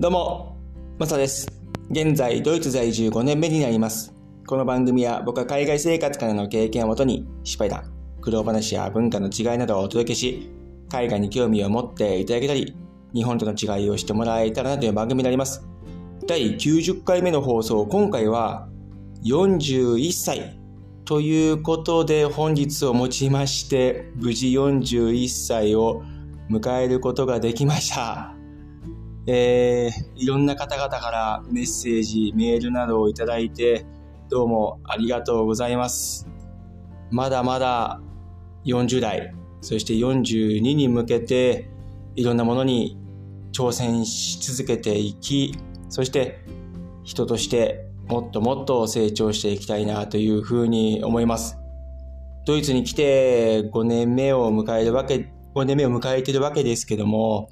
[0.00, 0.56] どうも、
[0.98, 1.46] マサです。
[1.90, 4.14] 現在、ドイツ在住5年目になります。
[4.46, 7.92] この番組は僕は海外生活からの経験をもとに、失敗談、
[8.22, 10.50] 苦労話や文化の違いなどをお届けし、
[10.90, 12.74] 海外に興味を持っていただけたり、
[13.12, 15.68] 日本との違いをしてもらえたらなという番組になります。
[16.26, 18.70] 第90回目の放送、今回は
[19.24, 20.58] 41歳
[21.04, 26.02] ということで本日をもちまして、無事41歳を
[26.48, 28.39] 迎えることができました。
[29.26, 33.84] えー、いろんな方々からメッセージ、メールなどをいただいて、
[34.30, 36.26] どうもありがとうございます。
[37.10, 38.00] まだまだ
[38.64, 41.68] 40代、そして42に向けて、
[42.16, 42.98] いろんなものに
[43.52, 45.54] 挑戦し続けていき、
[45.88, 46.40] そして
[47.02, 51.58] 人としてもっともっと成長していきたいなというふうに思います。
[52.46, 57.50] ドイツに来て5年目を迎えるわけ、5年目を迎えているわけですけども、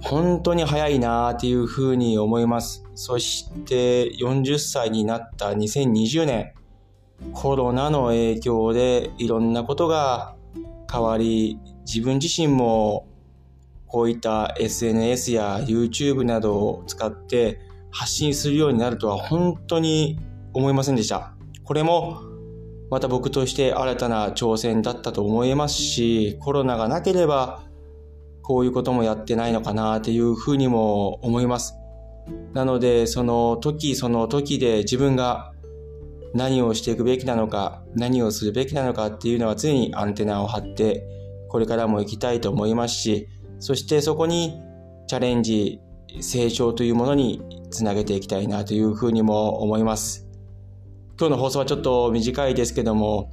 [0.00, 2.84] 本当に早いなっていうふうに思います。
[2.94, 6.52] そして40歳になった2020年、
[7.32, 10.34] コロナの影響でいろんなことが
[10.90, 13.06] 変わり、自分自身も
[13.86, 20.18] こういった SNS や YouTube などを使って発信するようになるとは本当に
[20.52, 21.34] 思いませんでした。
[21.64, 22.20] これも
[22.90, 27.62] また僕として新たな挑戦だったと思いますし、コロナがなければ
[28.46, 31.74] こういうこともやってないのかなっていうふうにも思います。
[32.54, 35.52] なので、その時その時で自分が
[36.32, 41.04] 何をしていくべきなのか、何をするべきなのかっていうのは常にアンテナを張って、
[41.48, 43.26] これからも行きたいと思いますし、
[43.58, 44.60] そしてそこに
[45.08, 45.80] チャレンジ、
[46.20, 50.28] 成長というものにつなげていきたいなというふうにも思います。
[51.18, 53.32] 今日の放送はちょっと短いですけども、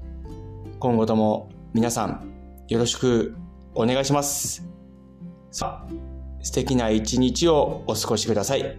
[0.79, 2.33] 今後とも皆さん
[2.67, 3.35] よろしく
[3.75, 4.72] お願いします。
[5.53, 5.91] さあ、
[6.41, 8.75] 素敵な一日をお過ごしください。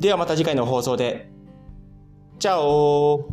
[0.00, 1.30] ではまた次回の放送で。
[2.38, 3.28] チャオ